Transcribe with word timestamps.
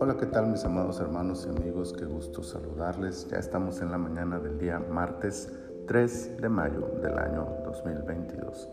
Hola, 0.00 0.16
¿qué 0.18 0.24
tal 0.32 0.46
mis 0.46 0.64
amados 0.64 0.98
hermanos 0.98 1.46
y 1.46 1.50
amigos? 1.50 1.92
Qué 1.92 2.06
gusto 2.06 2.42
saludarles. 2.42 3.28
Ya 3.28 3.36
estamos 3.36 3.82
en 3.82 3.90
la 3.90 3.98
mañana 3.98 4.38
del 4.38 4.58
día 4.58 4.78
martes 4.78 5.52
3 5.86 6.40
de 6.40 6.48
mayo 6.48 6.88
del 7.02 7.18
año 7.18 7.46
2022. 7.64 8.70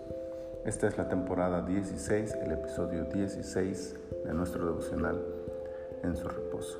Esta 0.63 0.87
es 0.87 0.97
la 0.97 1.09
temporada 1.09 1.63
16, 1.63 2.33
el 2.35 2.53
episodio 2.53 3.03
16 3.03 3.95
de 4.25 4.33
nuestro 4.33 4.65
devocional 4.65 5.21
en 6.03 6.15
su 6.15 6.29
reposo. 6.29 6.79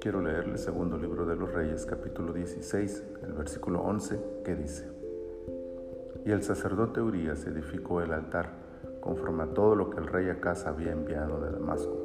Quiero 0.00 0.20
leer 0.20 0.46
el 0.48 0.58
segundo 0.58 0.98
libro 0.98 1.26
de 1.26 1.36
los 1.36 1.52
Reyes, 1.52 1.86
capítulo 1.86 2.32
16, 2.32 3.04
el 3.22 3.34
versículo 3.34 3.82
11, 3.82 4.18
que 4.44 4.56
dice, 4.56 4.88
Y 6.26 6.32
el 6.32 6.42
sacerdote 6.42 7.00
Urias 7.00 7.46
edificó 7.46 8.02
el 8.02 8.12
altar, 8.12 8.61
conforme 9.02 9.42
a 9.42 9.48
todo 9.48 9.76
lo 9.76 9.90
que 9.90 10.00
el 10.00 10.06
rey 10.06 10.30
Acaz 10.30 10.66
había 10.66 10.92
enviado 10.92 11.38
de 11.40 11.50
Damasco 11.50 12.02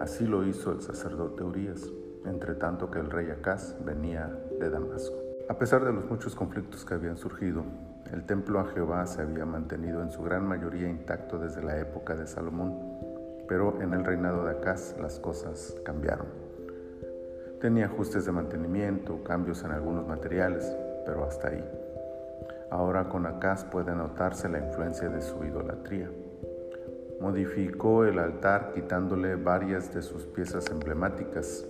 Así 0.00 0.26
lo 0.26 0.46
hizo 0.46 0.72
el 0.72 0.80
sacerdote 0.80 1.44
Urias, 1.44 1.92
entre 2.24 2.54
tanto 2.54 2.90
que 2.90 2.98
el 2.98 3.10
rey 3.10 3.28
Acaz 3.28 3.76
venía 3.84 4.34
de 4.58 4.70
Damasco. 4.70 5.14
A 5.50 5.58
pesar 5.58 5.84
de 5.84 5.92
los 5.92 6.08
muchos 6.08 6.34
conflictos 6.34 6.86
que 6.86 6.94
habían 6.94 7.18
surgido, 7.18 7.64
el 8.10 8.24
templo 8.24 8.60
a 8.60 8.64
Jehová 8.64 9.06
se 9.06 9.20
había 9.20 9.44
mantenido 9.44 10.02
en 10.02 10.10
su 10.10 10.22
gran 10.22 10.48
mayoría 10.48 10.88
intacto 10.88 11.38
desde 11.38 11.62
la 11.62 11.78
época 11.78 12.16
de 12.16 12.26
Salomón, 12.26 12.78
pero 13.46 13.82
en 13.82 13.92
el 13.92 14.02
reinado 14.02 14.46
de 14.46 14.52
Acaz 14.52 14.98
las 14.98 15.20
cosas 15.20 15.76
cambiaron. 15.84 16.28
Tenía 17.60 17.84
ajustes 17.84 18.24
de 18.24 18.32
mantenimiento, 18.32 19.22
cambios 19.22 19.62
en 19.64 19.72
algunos 19.72 20.06
materiales, 20.06 20.74
pero 21.04 21.26
hasta 21.26 21.48
ahí. 21.48 21.79
Ahora 22.70 23.08
con 23.08 23.26
Acaz 23.26 23.64
puede 23.64 23.94
notarse 23.94 24.48
la 24.48 24.58
influencia 24.58 25.08
de 25.08 25.20
su 25.22 25.44
idolatría. 25.44 26.08
Modificó 27.20 28.04
el 28.04 28.18
altar 28.18 28.72
quitándole 28.74 29.34
varias 29.34 29.92
de 29.92 30.02
sus 30.02 30.24
piezas 30.24 30.70
emblemáticas 30.70 31.66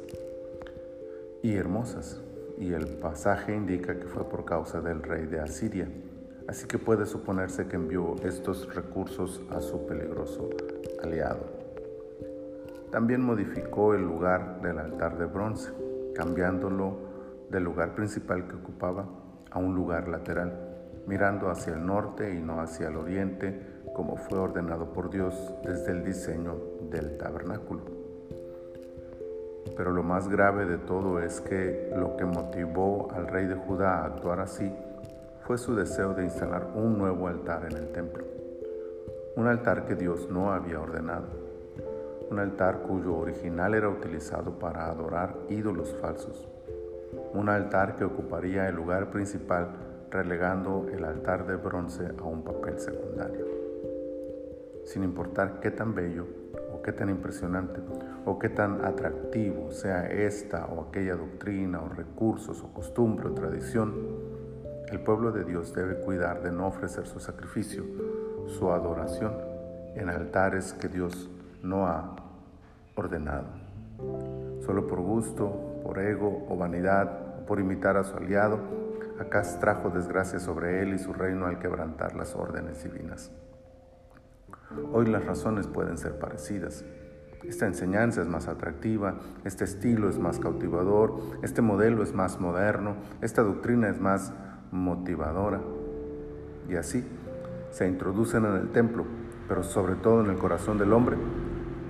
y 1.42 1.56
hermosas, 1.56 2.20
y 2.58 2.74
el 2.74 2.86
pasaje 2.98 3.54
indica 3.54 3.98
que 3.98 4.06
fue 4.06 4.28
por 4.28 4.44
causa 4.44 4.82
del 4.82 5.02
rey 5.02 5.24
de 5.24 5.40
Asiria, 5.40 5.88
así 6.46 6.66
que 6.66 6.78
puede 6.78 7.06
suponerse 7.06 7.66
que 7.66 7.76
envió 7.76 8.16
estos 8.22 8.72
recursos 8.74 9.40
a 9.50 9.60
su 9.60 9.86
peligroso 9.86 10.50
aliado. 11.02 11.46
También 12.92 13.22
modificó 13.22 13.94
el 13.94 14.02
lugar 14.02 14.60
del 14.60 14.78
altar 14.78 15.16
de 15.16 15.24
bronce, 15.24 15.72
cambiándolo 16.14 16.98
del 17.48 17.64
lugar 17.64 17.94
principal 17.94 18.46
que 18.46 18.56
ocupaba 18.56 19.08
a 19.50 19.58
un 19.58 19.74
lugar 19.74 20.06
lateral, 20.06 20.69
mirando 21.10 21.50
hacia 21.50 21.74
el 21.74 21.84
norte 21.84 22.32
y 22.32 22.40
no 22.40 22.60
hacia 22.60 22.86
el 22.86 22.96
oriente, 22.96 23.60
como 23.92 24.16
fue 24.16 24.38
ordenado 24.38 24.92
por 24.92 25.10
Dios 25.10 25.34
desde 25.64 25.90
el 25.90 26.04
diseño 26.04 26.54
del 26.88 27.18
tabernáculo. 27.18 27.80
Pero 29.76 29.90
lo 29.90 30.04
más 30.04 30.28
grave 30.28 30.66
de 30.66 30.78
todo 30.78 31.20
es 31.20 31.40
que 31.40 31.92
lo 31.96 32.16
que 32.16 32.24
motivó 32.24 33.10
al 33.12 33.26
rey 33.26 33.46
de 33.46 33.56
Judá 33.56 33.98
a 33.98 34.04
actuar 34.04 34.38
así 34.38 34.72
fue 35.40 35.58
su 35.58 35.74
deseo 35.74 36.14
de 36.14 36.22
instalar 36.22 36.68
un 36.76 36.96
nuevo 36.96 37.26
altar 37.26 37.66
en 37.68 37.76
el 37.76 37.90
templo, 37.90 38.24
un 39.34 39.48
altar 39.48 39.86
que 39.86 39.96
Dios 39.96 40.28
no 40.30 40.52
había 40.52 40.78
ordenado, 40.78 41.26
un 42.30 42.38
altar 42.38 42.82
cuyo 42.82 43.16
original 43.16 43.74
era 43.74 43.88
utilizado 43.88 44.60
para 44.60 44.86
adorar 44.86 45.34
ídolos 45.48 45.92
falsos, 46.00 46.46
un 47.34 47.48
altar 47.48 47.96
que 47.96 48.04
ocuparía 48.04 48.68
el 48.68 48.76
lugar 48.76 49.10
principal 49.10 49.89
relegando 50.10 50.86
el 50.92 51.04
altar 51.04 51.46
de 51.46 51.56
bronce 51.56 52.08
a 52.18 52.22
un 52.24 52.42
papel 52.42 52.78
secundario 52.78 53.60
sin 54.90 55.04
importar 55.04 55.60
qué 55.60 55.70
tan 55.70 55.94
bello 55.94 56.26
o 56.74 56.82
qué 56.82 56.92
tan 56.92 57.10
impresionante 57.10 57.80
o 58.24 58.38
qué 58.38 58.48
tan 58.48 58.84
atractivo 58.84 59.70
sea 59.70 60.06
esta 60.06 60.66
o 60.66 60.88
aquella 60.88 61.14
doctrina 61.14 61.80
o 61.80 61.88
recursos 61.88 62.62
o 62.62 62.74
costumbre 62.74 63.28
o 63.28 63.32
tradición, 63.32 63.94
el 64.90 65.00
pueblo 65.00 65.30
de 65.30 65.44
Dios 65.44 65.72
debe 65.74 66.00
cuidar 66.00 66.42
de 66.42 66.50
no 66.50 66.66
ofrecer 66.66 67.06
su 67.06 67.20
sacrificio, 67.20 67.84
su 68.46 68.72
adoración 68.72 69.32
en 69.94 70.08
altares 70.08 70.72
que 70.72 70.88
Dios 70.88 71.30
no 71.62 71.86
ha 71.86 72.16
ordenado. 72.96 73.46
Solo 74.66 74.88
por 74.88 75.00
gusto, 75.00 75.80
por 75.84 76.00
ego 76.00 76.46
o 76.48 76.56
vanidad, 76.56 77.29
por 77.50 77.58
imitar 77.58 77.96
a 77.96 78.04
su 78.04 78.16
aliado, 78.16 78.60
Acaz 79.18 79.58
trajo 79.58 79.90
desgracia 79.90 80.38
sobre 80.38 80.82
él 80.82 80.94
y 80.94 81.00
su 81.00 81.12
reino 81.12 81.46
al 81.46 81.58
quebrantar 81.58 82.14
las 82.14 82.36
órdenes 82.36 82.84
divinas. 82.84 83.32
Hoy 84.92 85.06
las 85.06 85.24
razones 85.24 85.66
pueden 85.66 85.98
ser 85.98 86.20
parecidas. 86.20 86.84
Esta 87.42 87.66
enseñanza 87.66 88.22
es 88.22 88.28
más 88.28 88.46
atractiva, 88.46 89.16
este 89.42 89.64
estilo 89.64 90.08
es 90.08 90.16
más 90.16 90.38
cautivador, 90.38 91.16
este 91.42 91.60
modelo 91.60 92.04
es 92.04 92.14
más 92.14 92.38
moderno, 92.38 92.94
esta 93.20 93.42
doctrina 93.42 93.88
es 93.88 94.00
más 94.00 94.32
motivadora. 94.70 95.60
Y 96.68 96.76
así 96.76 97.04
se 97.72 97.88
introducen 97.88 98.44
en 98.44 98.54
el 98.54 98.70
templo, 98.70 99.04
pero 99.48 99.64
sobre 99.64 99.96
todo 99.96 100.20
en 100.20 100.30
el 100.30 100.38
corazón 100.38 100.78
del 100.78 100.92
hombre, 100.92 101.16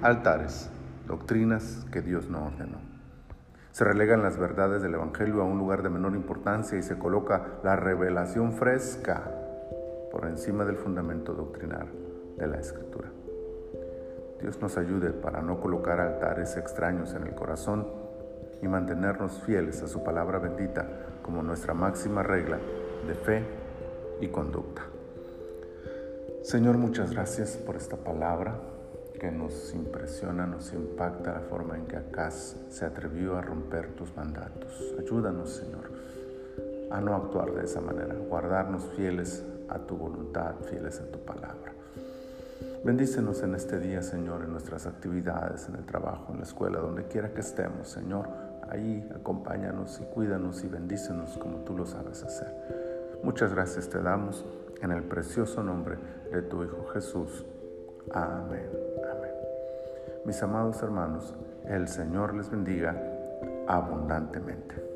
altares, 0.01 0.71
doctrinas 1.07 1.87
que 1.93 2.01
Dios 2.01 2.31
no 2.31 2.47
ordenó. 2.47 3.00
Se 3.73 3.85
relegan 3.85 4.23
las 4.23 4.37
verdades 4.37 4.83
del 4.83 4.95
Evangelio 4.95 5.43
a 5.43 5.45
un 5.45 5.59
lugar 5.59 5.83
de 5.83 5.91
menor 5.91 6.15
importancia 6.15 6.77
y 6.77 6.83
se 6.83 6.99
coloca 6.99 7.61
la 7.63 7.77
revelación 7.77 8.53
fresca 8.53 9.23
por 10.11 10.27
encima 10.27 10.65
del 10.65 10.77
fundamento 10.77 11.33
doctrinal 11.35 11.87
de 12.37 12.47
la 12.49 12.59
Escritura. 12.59 13.09
Dios 14.41 14.61
nos 14.61 14.77
ayude 14.77 15.11
para 15.11 15.41
no 15.43 15.61
colocar 15.61 16.01
altares 16.01 16.57
extraños 16.57 17.15
en 17.15 17.25
el 17.25 17.35
corazón 17.35 17.87
y 18.63 18.69
mantenernos 18.69 19.41
fieles 19.43 19.83
a 19.83 19.89
su 19.89 20.03
palabra 20.03 20.39
bendita 20.39 20.87
como 21.23 21.43
nuestra 21.43 21.75
máxima 21.75 22.23
regla 22.23 22.59
de 23.07 23.15
fe 23.15 23.45
y 24.21 24.29
conducta. 24.29 24.83
Señor, 26.43 26.77
muchas 26.79 27.13
gracias 27.13 27.57
por 27.57 27.77
esta 27.77 27.97
palabra 27.97 28.55
que 29.21 29.31
nos 29.31 29.75
impresiona, 29.75 30.47
nos 30.47 30.73
impacta 30.73 31.35
la 31.35 31.41
forma 31.41 31.77
en 31.77 31.85
que 31.85 31.99
Acaz 31.99 32.57
se 32.71 32.87
atrevió 32.87 33.37
a 33.37 33.43
romper 33.43 33.89
tus 33.95 34.17
mandatos. 34.17 34.95
Ayúdanos, 34.99 35.51
Señor, 35.51 35.91
a 36.91 37.01
no 37.03 37.15
actuar 37.15 37.53
de 37.53 37.65
esa 37.65 37.83
manera, 37.83 38.15
guardarnos 38.15 38.83
fieles 38.97 39.45
a 39.69 39.79
tu 39.79 39.97
voluntad, 39.97 40.55
fieles 40.71 41.01
a 41.01 41.05
tu 41.05 41.19
palabra. 41.19 41.75
Bendícenos 42.83 43.43
en 43.43 43.55
este 43.55 43.79
día, 43.79 44.03
Señor, 44.03 44.43
en 44.43 44.53
nuestras 44.53 44.87
actividades, 44.87 45.69
en 45.69 45.75
el 45.75 45.85
trabajo, 45.85 46.33
en 46.33 46.39
la 46.39 46.45
escuela, 46.45 46.79
donde 46.79 47.05
quiera 47.05 47.35
que 47.35 47.41
estemos, 47.41 47.89
Señor. 47.89 48.27
Ahí 48.71 49.07
acompáñanos 49.15 50.01
y 50.01 50.05
cuídanos 50.15 50.65
y 50.65 50.69
bendícenos 50.69 51.37
como 51.37 51.59
tú 51.59 51.77
lo 51.77 51.85
sabes 51.85 52.23
hacer. 52.23 52.49
Muchas 53.23 53.53
gracias 53.53 53.91
te 53.91 54.01
damos 54.01 54.47
en 54.81 54.93
el 54.93 55.03
precioso 55.03 55.63
nombre 55.63 55.99
de 56.33 56.41
tu 56.41 56.65
Hijo 56.65 56.87
Jesús. 56.95 57.45
Amén. 58.13 58.91
Mis 60.25 60.43
amados 60.43 60.83
hermanos, 60.83 61.35
el 61.65 61.89
Señor 61.89 62.35
les 62.35 62.51
bendiga 62.51 62.95
abundantemente. 63.67 64.90